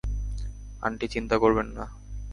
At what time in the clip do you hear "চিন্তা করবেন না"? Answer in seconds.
1.07-1.85